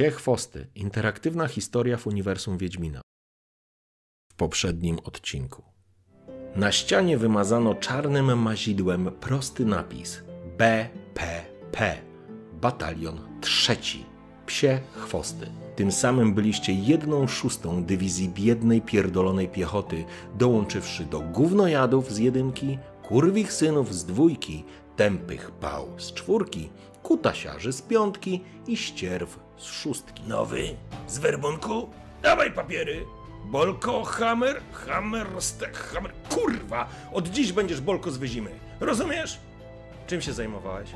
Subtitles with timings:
[0.00, 0.66] Psie chwosty.
[0.74, 3.00] Interaktywna historia w uniwersum Wiedźmina.
[4.32, 5.62] W poprzednim odcinku.
[6.56, 10.22] Na ścianie wymazano czarnym mazidłem prosty napis
[10.58, 11.98] BPP.
[12.60, 14.06] Batalion trzeci.
[14.46, 15.46] Psie chwosty.
[15.76, 20.04] Tym samym byliście jedną szóstą dywizji biednej, pierdolonej piechoty,
[20.38, 24.64] dołączywszy do gównojadów z jedynki, kurwich synów z dwójki,
[24.96, 26.70] tępych pał z czwórki,
[27.10, 30.22] kutasiarzy z piątki i ścierw z szóstki.
[30.28, 30.76] Nowy?
[31.08, 31.88] Z werbunku?
[32.22, 33.04] Dawaj papiery!
[33.44, 36.12] Bolko, hammer, hammer, stek, hammer.
[36.28, 36.88] Kurwa!
[37.12, 38.50] Od dziś będziesz Bolko z wyzimy.
[38.80, 39.38] Rozumiesz?
[40.06, 40.90] Czym się zajmowałeś?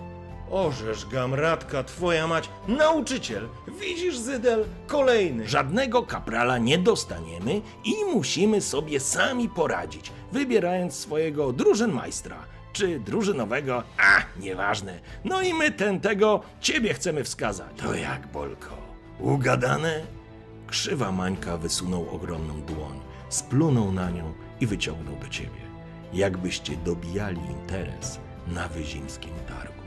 [0.50, 3.48] Orzesz, gamratka, twoja mać, nauczyciel!
[3.80, 5.48] Widzisz, Zydel, kolejny!
[5.48, 14.40] Żadnego kaprala nie dostaniemy i musimy sobie sami poradzić, wybierając swojego drużynmajstra czy drużynowego, a
[14.40, 15.00] nieważne.
[15.24, 17.76] No i my ten tego ciebie chcemy wskazać.
[17.76, 18.76] To jak, Bolko?
[19.18, 20.00] Ugadane?
[20.66, 25.64] Krzywa Mańka wysunął ogromną dłoń, splunął na nią i wyciągnął do ciebie.
[26.12, 29.82] Jakbyście dobijali interes na wyzimskim targu.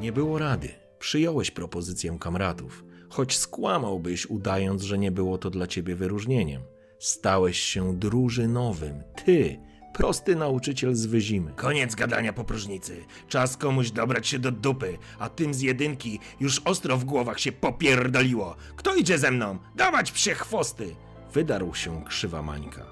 [0.00, 0.68] Nie było rady.
[0.98, 6.62] Przyjąłeś propozycję kamratów, choć skłamałbyś, udając, że nie było to dla ciebie wyróżnieniem.
[6.98, 9.02] Stałeś się drużynowym.
[9.24, 9.60] Ty,
[9.92, 11.52] prosty nauczyciel z wyzimy.
[11.56, 13.04] Koniec gadania po próżnicy.
[13.28, 17.52] Czas komuś dobrać się do dupy, a tym z jedynki już ostro w głowach się
[17.52, 18.56] popierdoliło.
[18.76, 19.58] Kto idzie ze mną?
[19.76, 20.96] Dawać psie chwosty!
[21.32, 22.86] Wydarł się krzywa Mańka.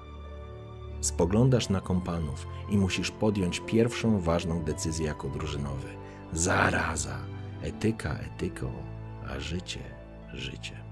[1.01, 5.87] Spoglądasz na kompanów i musisz podjąć pierwszą ważną decyzję jako drużynowy.
[6.33, 7.19] Zaraza.
[7.61, 8.71] Etyka etyką,
[9.29, 9.79] a życie
[10.33, 10.88] życiem.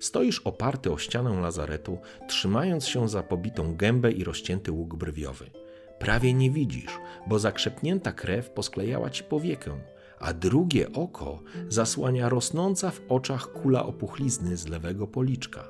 [0.00, 5.50] Stoisz oparty o ścianę lazaretu, trzymając się za pobitą gębę i rozcięty łuk brwiowy.
[5.98, 9.78] Prawie nie widzisz, bo zakrzepnięta krew posklejała ci powiekę,
[10.18, 15.64] a drugie oko zasłania rosnąca w oczach kula opuchlizny z lewego policzka.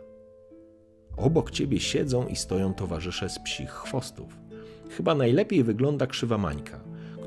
[1.16, 4.38] Obok ciebie siedzą i stoją towarzysze z psich chwostów.
[4.90, 6.80] Chyba najlepiej wygląda krzywa Mańka,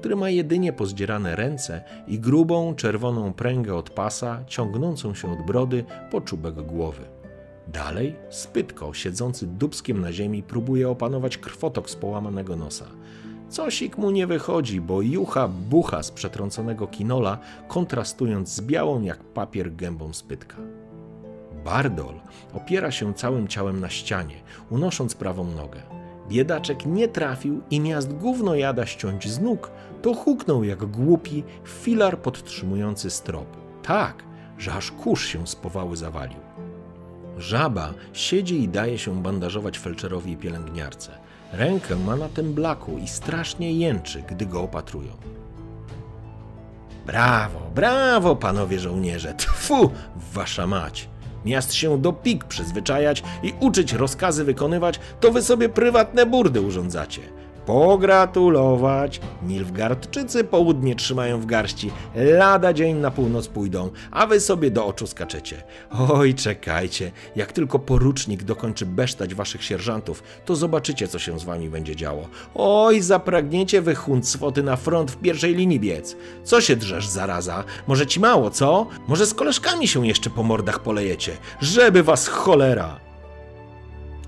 [0.03, 5.85] który ma jedynie pozdzierane ręce i grubą, czerwoną pręgę od pasa, ciągnącą się od brody
[6.11, 7.03] po czubek głowy.
[7.67, 12.85] Dalej, spytko, siedzący dubskiem na ziemi, próbuje opanować krwotok z połamanego nosa.
[13.57, 17.37] Cosik mu nie wychodzi, bo jucha bucha z przetrąconego kinola,
[17.67, 20.55] kontrastując z białą jak papier gębą spytka.
[21.65, 22.15] Bardol
[22.53, 24.35] opiera się całym ciałem na ścianie,
[24.69, 26.02] unosząc prawą nogę.
[26.29, 32.19] Biedaczek nie trafił i miast gówno jada ściąć z nóg, to huknął jak głupi filar
[32.19, 33.47] podtrzymujący strop.
[33.83, 34.23] Tak,
[34.57, 36.39] że aż kurz się z powały zawalił.
[37.37, 41.11] Żaba siedzi i daje się bandażować felczerowi i pielęgniarce.
[41.53, 45.11] Rękę ma na tym blaku i strasznie jęczy, gdy go opatrują.
[47.05, 49.33] Brawo, brawo, panowie żołnierze!
[49.33, 49.91] Tfu,
[50.33, 51.09] wasza mać!
[51.45, 57.21] Miast się do pik przyzwyczajać i uczyć rozkazy wykonywać, to wy sobie prywatne burdy urządzacie.
[57.65, 59.21] Pogratulować!
[59.43, 65.07] Nilfgardczycy południe trzymają w garści, lada dzień na północ pójdą, a wy sobie do oczu
[65.07, 65.63] skaczecie.
[66.09, 71.69] Oj, czekajcie, jak tylko porucznik dokończy besztać waszych sierżantów, to zobaczycie, co się z wami
[71.69, 72.27] będzie działo.
[72.55, 76.15] Oj, zapragniecie wy huncwoty na front w pierwszej linii biec.
[76.43, 77.63] Co się drzesz, zaraza?
[77.87, 78.87] Może ci mało, co?
[79.07, 81.37] Może z koleżkami się jeszcze po mordach polejecie?
[81.61, 82.99] Żeby was cholera!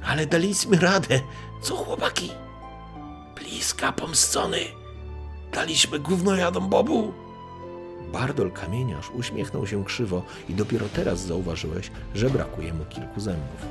[0.07, 1.19] Ale daliśmy radę.
[1.61, 2.44] Co, chłopaki?
[3.45, 4.59] Bliska pomscony.
[5.53, 7.13] Daliśmy gównojadom Bobu.
[8.13, 13.65] Bardol kamieniarz uśmiechnął się krzywo i dopiero teraz zauważyłeś, że brakuje mu kilku zębów.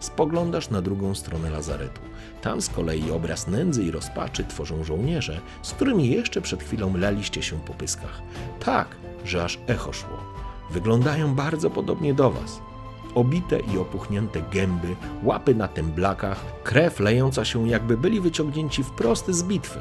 [0.00, 2.00] Spoglądasz na drugą stronę lazaretu.
[2.42, 7.42] Tam z kolei obraz nędzy i rozpaczy tworzą żołnierze, z którymi jeszcze przed chwilą laliście
[7.42, 8.22] się po pyskach.
[8.64, 8.88] Tak,
[9.24, 10.18] że aż echo szło.
[10.70, 12.60] Wyglądają bardzo podobnie do was
[13.16, 19.42] obite i opuchnięte gęby, łapy na temblakach, krew lejąca się jakby byli wyciągnięci wprost z
[19.42, 19.80] bitwy.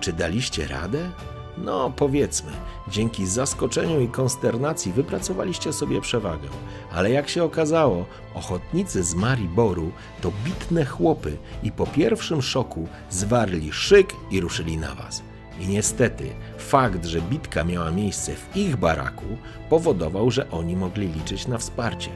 [0.00, 1.10] Czy daliście radę?
[1.58, 2.52] No, powiedzmy,
[2.88, 6.48] dzięki zaskoczeniu i konsternacji wypracowaliście sobie przewagę.
[6.92, 13.72] Ale jak się okazało, ochotnicy z Mariboru to bitne chłopy i po pierwszym szoku zwarli
[13.72, 15.22] szyk i ruszyli na was.
[15.60, 19.26] I niestety, fakt, że bitka miała miejsce w ich baraku,
[19.70, 22.10] powodował, że oni mogli liczyć na wsparcie,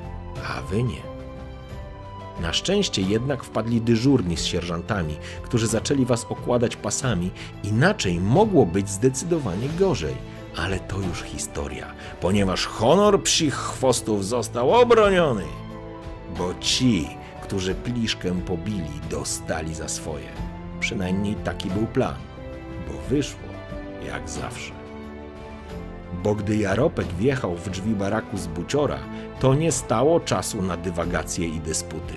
[0.48, 1.10] a wy nie.
[2.40, 7.30] Na szczęście jednak wpadli dyżurni z sierżantami, którzy zaczęli was okładać pasami,
[7.64, 10.14] inaczej mogło być zdecydowanie gorzej.
[10.56, 15.44] Ale to już historia, ponieważ honor psich chwostów został obroniony.
[16.38, 17.08] Bo ci,
[17.42, 20.28] którzy pliszkę pobili, dostali za swoje.
[20.80, 22.16] Przynajmniej taki był plan,
[22.88, 23.48] bo wyszło
[24.06, 24.79] jak zawsze.
[26.22, 28.98] Bo gdy Jaropek wjechał w drzwi baraku z buciora,
[29.40, 32.14] to nie stało czasu na dywagacje i dysputy.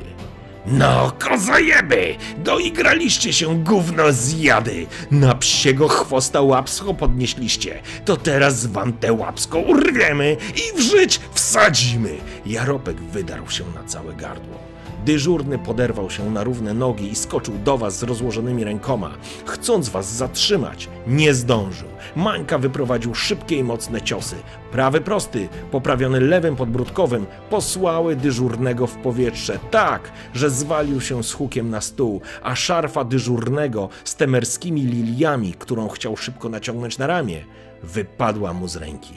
[0.66, 2.16] No, kozajeby!
[2.38, 4.86] Doigraliście się, gówno zjady!
[5.12, 7.82] Na psiego chwosta łapsko podnieśliście.
[8.06, 12.16] To teraz wam te łapsko urwiemy i w żyć wsadzimy!
[12.46, 14.73] Jaropek wydarł się na całe gardło.
[15.06, 19.12] Dyżurny poderwał się na równe nogi i skoczył do was z rozłożonymi rękoma,
[19.46, 20.90] chcąc was zatrzymać.
[21.08, 21.88] Nie zdążył.
[22.16, 24.36] Mańka wyprowadził szybkie i mocne ciosy.
[24.72, 31.70] Prawy prosty, poprawiony lewym podbródkowym, posłały dyżurnego w powietrze tak, że zwalił się z hukiem
[31.70, 37.46] na stół, a szarfa dyżurnego z temerskimi liliami, którą chciał szybko naciągnąć na ramię,
[37.84, 39.14] wypadła mu z ręki.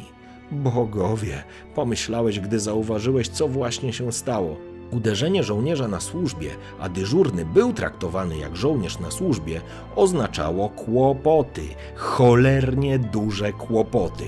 [0.50, 1.44] Bogowie,
[1.74, 4.75] pomyślałeś, gdy zauważyłeś, co właśnie się stało.
[4.90, 6.50] Uderzenie żołnierza na służbie,
[6.80, 9.60] a dyżurny był traktowany jak żołnierz na służbie,
[9.96, 11.62] oznaczało kłopoty,
[11.96, 14.24] cholernie duże kłopoty,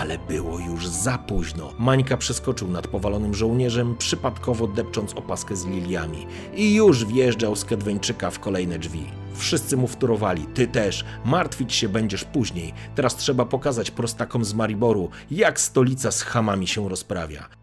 [0.00, 1.72] ale było już za późno.
[1.78, 8.30] Mańka przeskoczył nad powalonym żołnierzem, przypadkowo depcząc opaskę z liliami i już wjeżdżał z Kedweńczyka
[8.30, 9.04] w kolejne drzwi.
[9.34, 12.72] Wszyscy mu wtórowali, ty też, martwić się będziesz później.
[12.94, 17.59] Teraz trzeba pokazać prostakom z Mariboru, jak stolica z hamami się rozprawia.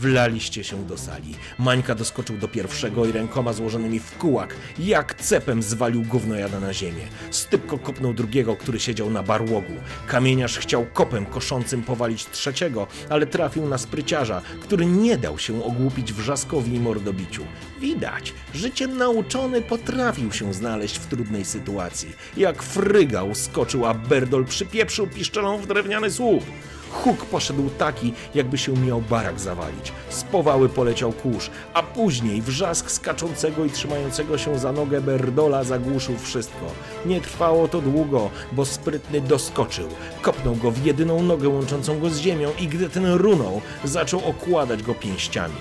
[0.00, 1.34] Wlaliście się do sali.
[1.58, 7.02] Mańka doskoczył do pierwszego i rękoma złożonymi w kułak, jak cepem zwalił gównojada na ziemię.
[7.30, 9.72] Stypko kopnął drugiego, który siedział na barłogu.
[10.06, 16.12] Kamieniarz chciał kopem koszącym powalić trzeciego, ale trafił na spryciarza, który nie dał się ogłupić
[16.12, 17.42] wrzaskowi i mordobiciu.
[17.80, 22.12] Widać, życiem nauczony potrafił się znaleźć w trudnej sytuacji.
[22.36, 26.44] Jak frygał skoczył, a Berdol przypieprzył piszczelą w drewniany słup.
[26.90, 29.92] Huk poszedł taki, jakby się miał barak zawalić.
[30.10, 36.18] Z powały poleciał kurz, a później wrzask skaczącego i trzymającego się za nogę Berdola zagłuszył
[36.18, 36.66] wszystko.
[37.06, 39.88] Nie trwało to długo, bo sprytny doskoczył.
[40.22, 44.82] Kopnął go w jedyną nogę łączącą go z ziemią i gdy ten runął, zaczął okładać
[44.82, 45.56] go pięściami.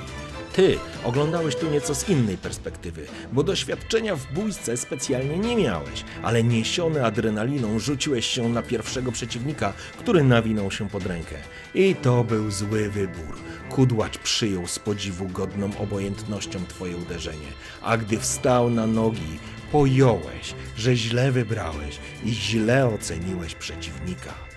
[0.53, 6.43] Ty oglądałeś tu nieco z innej perspektywy, bo doświadczenia w bójce specjalnie nie miałeś, ale
[6.43, 11.35] niesiony adrenaliną rzuciłeś się na pierwszego przeciwnika, który nawinął się pod rękę.
[11.73, 13.35] I to był zły wybór.
[13.69, 17.47] Kudłacz przyjął z podziwu godną obojętnością twoje uderzenie,
[17.81, 19.39] a gdy wstał na nogi,
[19.71, 24.48] pojąłeś, że źle wybrałeś i źle oceniłeś przeciwnika.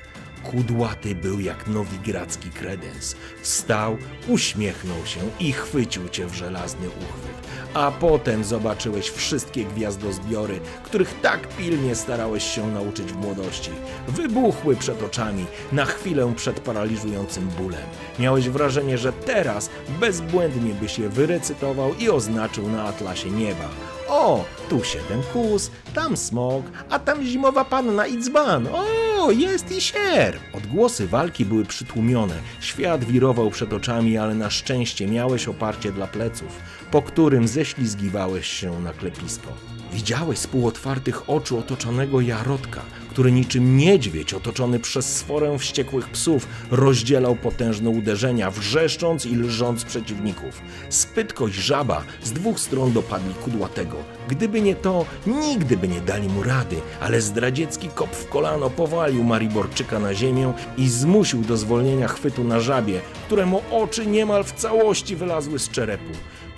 [0.43, 3.17] Kudłaty był jak nowigradzki kredens.
[3.43, 3.97] Wstał,
[4.29, 7.49] uśmiechnął się i chwycił cię w żelazny uchwyt.
[7.75, 13.71] A potem zobaczyłeś wszystkie gwiazdozbiory, których tak pilnie starałeś się nauczyć w młodości.
[14.09, 17.83] Wybuchły przed oczami, na chwilę przed paraliżującym bólem.
[18.19, 19.71] Miałeś wrażenie, że teraz
[20.01, 23.69] bezbłędnie byś je wyrecytował i oznaczył na atlasie nieba.
[24.09, 28.67] O, tu siedem kus, tam smok, a tam zimowa panna i dzban.
[28.67, 30.41] O, jest i sierp.
[30.53, 32.35] Odgłosy walki były przytłumione.
[32.61, 36.59] Świat wirował przed oczami, ale na szczęście miałeś oparcie dla pleców,
[36.91, 39.53] po którym ześlizgiwałeś się na klepisko.
[39.93, 42.81] Widziałeś z półotwartych oczu otoczonego jarotka,
[43.13, 50.63] który niczym niedźwiedź otoczony przez sforę wściekłych psów rozdzielał potężne uderzenia, wrzeszcząc i lżąc przeciwników.
[50.89, 53.97] Spytko i żaba z dwóch stron dopadli kudłatego.
[54.29, 59.25] Gdyby nie to, nigdy by nie dali mu rady, ale zdradziecki kop w kolano powalił
[59.25, 65.17] Mariborczyka na ziemię i zmusił do zwolnienia chwytu na żabie, któremu oczy niemal w całości
[65.17, 66.13] wylazły z czerepu.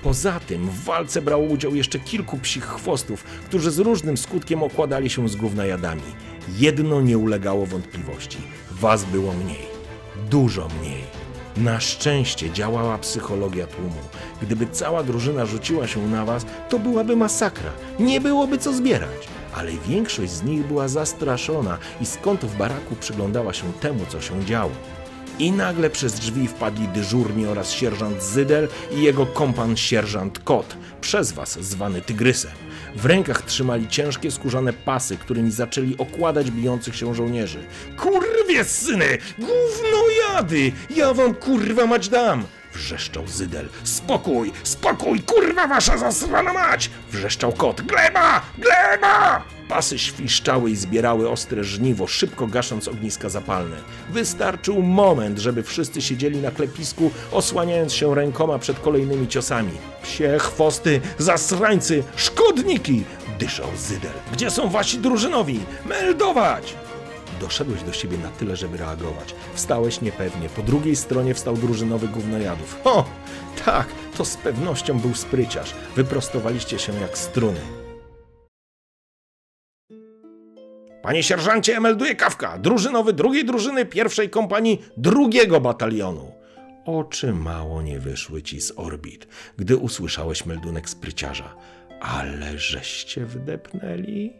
[0.04, 5.10] Poza tym w walce brało udział jeszcze kilku psich chwostów, którzy z różnym skutkiem okładali
[5.10, 6.02] się z gównajadami.
[6.48, 8.38] Jedno nie ulegało wątpliwości.
[8.70, 9.66] Was było mniej.
[10.30, 11.04] Dużo mniej.
[11.56, 14.00] Na szczęście działała psychologia tłumu.
[14.42, 17.70] Gdyby cała drużyna rzuciła się na was, to byłaby masakra.
[17.98, 19.28] Nie byłoby co zbierać.
[19.56, 24.44] Ale większość z nich była zastraszona i z kątów baraku przyglądała się temu, co się
[24.44, 24.72] działo.
[25.38, 31.32] I nagle przez drzwi wpadli dyżurni oraz sierżant Zydel i jego kompan sierżant Kot, przez
[31.32, 32.52] was zwany Tygrysem.
[32.94, 37.64] W rękach trzymali ciężkie skórzane pasy, którymi zaczęli okładać bijących się żołnierzy.
[37.96, 39.18] Kurwie syny!
[39.38, 40.72] Gównojady!
[40.90, 42.44] Ja wam kurwa mać dam!
[42.74, 43.68] Wrzeszczał Zydel.
[43.84, 44.52] Spokój!
[44.62, 45.20] Spokój!
[45.20, 46.90] Kurwa wasza zasrana mać!
[47.10, 47.82] Wrzeszczał kot.
[47.82, 48.42] Gleba!
[48.58, 49.44] Gleba!
[49.68, 53.76] Pasy świszczały i zbierały ostre żniwo, szybko gasząc ogniska zapalne.
[54.10, 59.72] Wystarczył moment, żeby wszyscy siedzieli na klepisku, osłaniając się rękoma przed kolejnymi ciosami.
[60.02, 63.04] Psie chwosty, zasrańcy, szkodniki!
[63.38, 64.12] Dyszał Zydel.
[64.32, 65.60] Gdzie są wasi drużynowi?
[65.86, 66.74] Meldować!
[67.40, 69.34] Doszedłeś do siebie na tyle, żeby reagować.
[69.54, 70.48] Wstałeś niepewnie.
[70.48, 72.80] Po drugiej stronie wstał drużynowy gównojadów.
[72.84, 73.04] O!
[73.64, 75.74] Tak, to z pewnością był spryciarz.
[75.96, 77.83] Wyprostowaliście się jak struny.
[81.04, 86.32] Panie sierżancie, melduje Kawka, drużynowy drugiej drużyny pierwszej kompanii drugiego batalionu.
[86.84, 91.54] Oczy mało nie wyszły ci z orbit, gdy usłyszałeś meldunek spryciarza.
[92.00, 94.32] Ale żeście wdepnęli?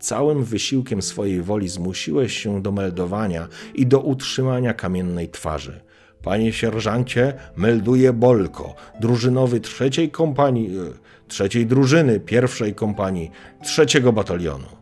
[0.00, 5.80] Całym wysiłkiem swojej woli zmusiłeś się do meldowania i do utrzymania kamiennej twarzy.
[6.22, 10.82] Panie sierżancie, melduje Bolko, drużynowy trzeciej kompanii, e,
[11.28, 13.30] trzeciej drużyny pierwszej kompanii,
[13.62, 14.78] trzeciego batalionu.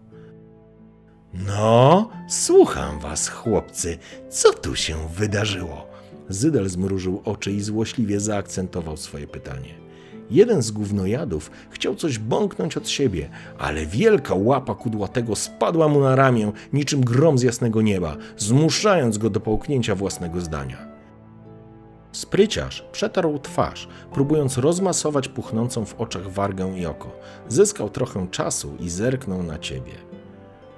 [1.35, 3.99] No, słucham was, chłopcy.
[4.31, 5.87] Co tu się wydarzyło?
[6.29, 9.87] Zydel zmrużył oczy i złośliwie zaakcentował swoje pytanie.
[10.31, 13.29] Jeden z gównojadów chciał coś bąknąć od siebie,
[13.59, 19.31] ale wielka łapa kudłatego spadła mu na ramię niczym grom z jasnego nieba, zmuszając go
[19.31, 20.97] do połknięcia własnego zdania.
[22.13, 27.13] Spryciarz przetarł twarz, próbując rozmasować puchnącą w oczach wargę i oko.
[27.49, 29.93] Zyskał trochę czasu i zerknął na ciebie.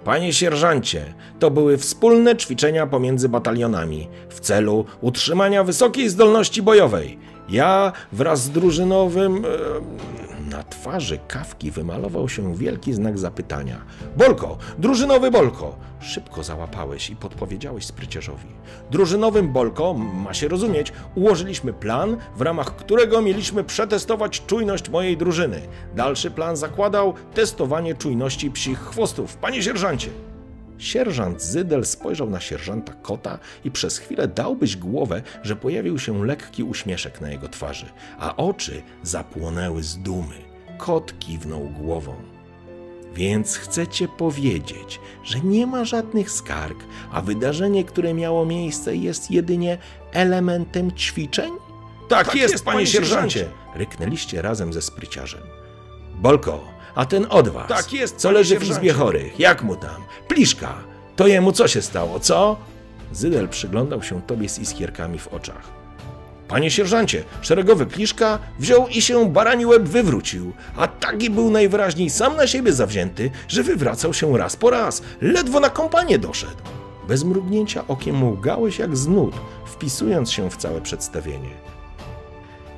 [0.04, 7.18] Panie sierżancie, to były wspólne ćwiczenia pomiędzy batalionami w celu utrzymania wysokiej zdolności bojowej.
[7.48, 9.44] Ja wraz z drużynowym.
[9.44, 10.27] E,
[10.70, 13.84] twarzy kawki wymalował się wielki znak zapytania.
[14.16, 15.76] Bolko, drużynowy Bolko!
[16.00, 18.48] Szybko załapałeś i podpowiedziałeś spryciarzowi.
[18.90, 25.60] Drużynowym Bolko, ma się rozumieć, ułożyliśmy plan, w ramach którego mieliśmy przetestować czujność mojej drużyny.
[25.94, 29.36] Dalszy plan zakładał testowanie czujności psich chwostów.
[29.36, 30.10] Panie sierżancie!
[30.78, 36.62] Sierżant Zydel spojrzał na sierżanta Kota i przez chwilę dałbyś głowę, że pojawił się lekki
[36.64, 37.86] uśmieszek na jego twarzy,
[38.18, 40.47] a oczy zapłonęły z dumy.
[40.78, 42.14] Kot kiwnął głową.
[43.14, 46.78] Więc chcecie powiedzieć, że nie ma żadnych skarg,
[47.12, 49.78] a wydarzenie, które miało miejsce, jest jedynie
[50.12, 51.52] elementem ćwiczeń?
[52.08, 53.48] Tak, tak jest, jest, panie sierżancie!
[53.74, 55.40] Ryknęliście razem ze spryciarzem.
[56.14, 57.68] Bolko, a ten od was.
[57.68, 59.40] Tak jest, co leży w izbie chorych.
[59.40, 60.02] Jak mu tam?
[60.28, 60.74] Pliszka.
[61.16, 62.56] To jemu co się stało, co?
[63.12, 65.77] Zydel przyglądał się tobie z iskierkami w oczach.
[66.48, 72.36] Panie sierżancie, szeregowy Pliszka wziął i się barani łeb wywrócił, a taki był najwyraźniej sam
[72.36, 76.62] na siebie zawzięty, że wywracał się raz po raz, ledwo na kompanię doszedł.
[77.08, 81.50] Bez mrugnięcia okiem łgałeś jak znud, wpisując się w całe przedstawienie.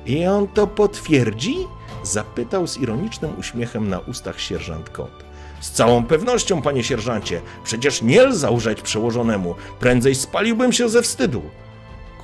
[0.05, 1.55] I on to potwierdzi?
[2.03, 5.23] Zapytał z ironicznym uśmiechem na ustach sierżant Kot.
[5.61, 9.55] Z całą pewnością, panie sierżancie, przecież nie lza łżeć przełożonemu.
[9.79, 11.41] Prędzej spaliłbym się ze wstydu.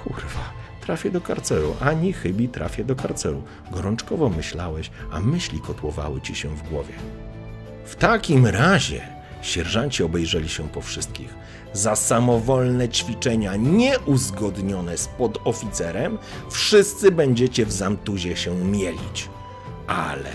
[0.03, 0.56] Kurwa,
[0.87, 3.43] trafię do karceru, ani chybi trafię do karceru.
[3.71, 6.93] Gorączkowo myślałeś, a myśli kotłowały ci się w głowie.
[7.85, 9.01] W takim razie
[9.41, 11.35] sierżanci obejrzeli się po wszystkich.
[11.73, 16.17] Za samowolne ćwiczenia nieuzgodnione z podoficerem
[16.49, 19.29] wszyscy będziecie w zamtuzie się mielić
[19.87, 20.31] ale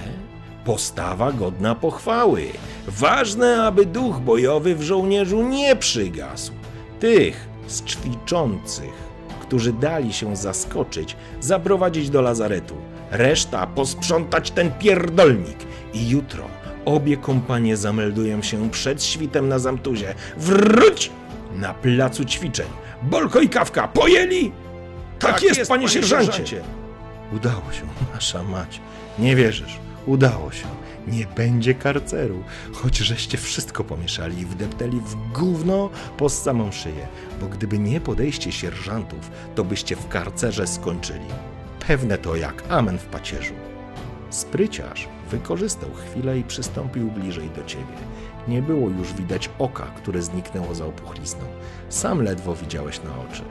[0.65, 2.47] postawa godna pochwały.
[2.89, 6.53] Ważne, aby duch bojowy w żołnierzu nie przygasł.
[7.01, 9.12] Tych z ćwiczących,
[9.53, 12.75] którzy dali się zaskoczyć, zaprowadzić do lazaretu.
[13.11, 15.57] Reszta posprzątać ten pierdolnik
[15.95, 16.45] i jutro
[16.85, 20.15] obie kompanie zameldują się przed świtem na Zamtuzie.
[20.37, 21.11] Wróć
[21.55, 22.67] na placu ćwiczeń.
[23.03, 24.53] Bolko i Kawka pojęli?
[25.19, 26.33] Tak, tak jest, jest, panie, panie sierżancie.
[26.33, 26.63] sierżancie.
[27.33, 27.83] Udało się,
[28.15, 28.81] nasza mać.
[29.19, 29.79] Nie wierzysz.
[30.07, 30.67] Udało się.
[31.07, 37.07] Nie będzie karceru, choć żeście wszystko pomieszali i wdepnęli w gówno po samą szyję,
[37.41, 41.27] bo gdyby nie podejście sierżantów, to byście w karcerze skończyli.
[41.87, 43.55] Pewne to jak amen w pacierzu.
[44.31, 47.95] Spryciarz wykorzystał chwilę i przystąpił bliżej do ciebie.
[48.49, 51.45] Nie było już widać oka, które zniknęło za opuchlizną.
[51.89, 53.43] Sam ledwo widziałeś na oczy.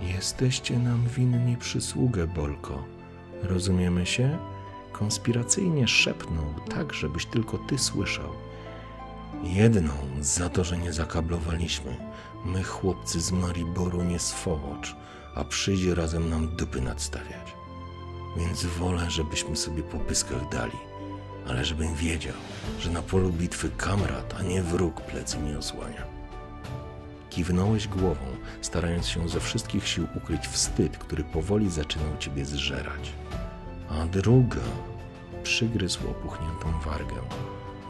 [0.00, 2.84] Jesteście nam winni przysługę, Bolko
[3.42, 4.38] Rozumiemy się?
[4.98, 8.32] Konspiracyjnie szepnął, tak żebyś tylko ty słyszał.
[9.42, 11.96] Jedną za to, że nie zakablowaliśmy.
[12.44, 14.96] My, chłopcy z Mariboru, nie swowocz,
[15.34, 17.54] a przyjdzie razem nam dupy nadstawiać.
[18.36, 20.78] Więc wolę, żebyśmy sobie po pyskach dali.
[21.48, 22.34] ale żebym wiedział,
[22.80, 26.02] że na polu bitwy kamrat, a nie wróg plecy mi osłania.
[27.30, 28.26] Kiwnąłeś głową,
[28.62, 33.12] starając się ze wszystkich sił ukryć wstyd, który powoli zaczynał ciebie zżerać.
[33.90, 34.60] A druga
[35.42, 37.16] przygryzł opuchniętą wargę.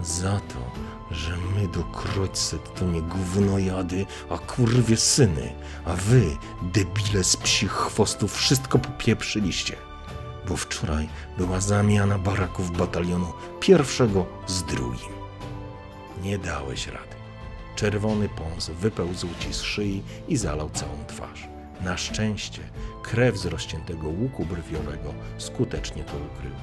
[0.03, 5.53] Za to, że my do Kroćset to nie gównojady, a kurwie syny,
[5.85, 9.77] a wy, debile z psich chwostów, wszystko popieprzyliście.
[10.49, 15.13] Bo wczoraj była zamiana baraków batalionu pierwszego z drugim.
[16.23, 17.17] Nie dałeś rady.
[17.77, 21.56] Czerwony pąs wypełzł ci z szyi i zalał całą twarz.
[21.85, 22.63] Na szczęście
[23.03, 26.61] krew z rozciętego łuku brwiowego skutecznie to ukryła.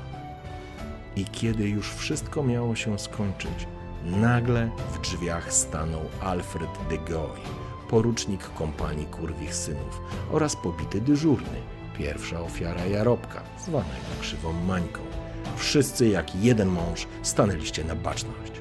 [1.15, 3.67] I kiedy już wszystko miało się skończyć,
[4.05, 7.39] nagle w drzwiach stanął Alfred de Goy,
[7.89, 10.01] porucznik kompanii kurwich synów
[10.31, 11.61] oraz pobity dyżurny,
[11.97, 15.01] pierwsza ofiara Jarobka, zwanego krzywą Mańką.
[15.57, 18.51] Wszyscy jak jeden mąż stanęliście na baczność.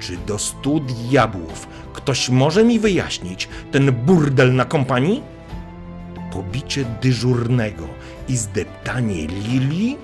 [0.00, 5.33] Czy do stu diabłów ktoś może mi wyjaśnić ten burdel na kompanii?
[6.34, 7.88] Pobicie dyżurnego
[8.28, 9.96] i zdeptanie Lili?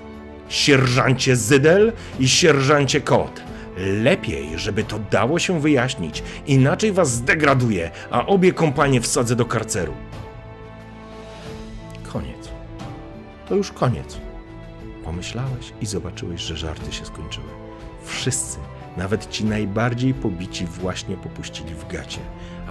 [0.49, 3.41] Sierżancie Zydel i sierżancie Kot.
[3.77, 9.93] Lepiej, żeby to dało się wyjaśnić, inaczej was zdegraduję, a obie kompanie wsadzę do karceru.
[12.13, 12.49] Koniec.
[13.47, 14.17] To już koniec.
[15.03, 17.47] Pomyślałeś i zobaczyłeś, że żarty się skończyły.
[18.03, 18.57] Wszyscy,
[18.97, 22.19] nawet ci najbardziej pobici, właśnie popuścili w gacie,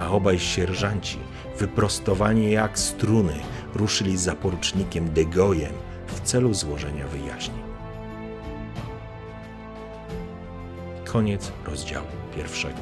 [0.01, 1.17] a obaj sierżanci,
[1.59, 3.33] wyprostowani jak struny,
[3.75, 5.73] ruszyli za porucznikiem Degojem
[6.07, 7.61] w celu złożenia wyjaśnień.
[11.05, 12.77] Koniec rozdziału pierwszego.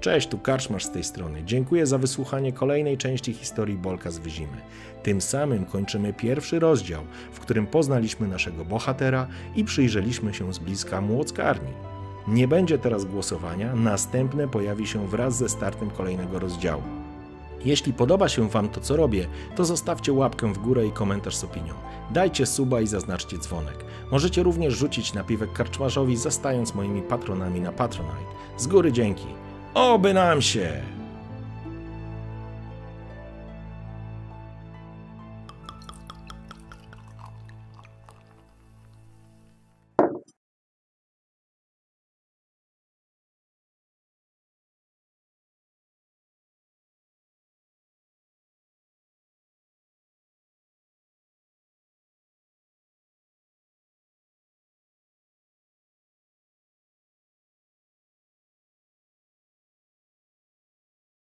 [0.00, 1.42] Cześć, tu Karczmasz z tej strony.
[1.44, 4.56] Dziękuję za wysłuchanie kolejnej części historii Bolka z Wyzimy.
[5.02, 7.02] Tym samym kończymy pierwszy rozdział,
[7.32, 9.26] w którym poznaliśmy naszego bohatera
[9.56, 11.93] i przyjrzeliśmy się z bliska młockarni.
[12.28, 16.82] Nie będzie teraz głosowania, następne pojawi się wraz ze startem kolejnego rozdziału.
[17.64, 19.26] Jeśli podoba się Wam to, co robię,
[19.56, 21.74] to zostawcie łapkę w górę i komentarz z opinią.
[22.10, 23.84] Dajcie suba i zaznaczcie dzwonek.
[24.10, 28.34] Możecie również rzucić napiwek karczmarzowi, zostając moimi patronami na Patronite.
[28.56, 29.26] Z góry dzięki.
[29.74, 30.93] Oby nam się!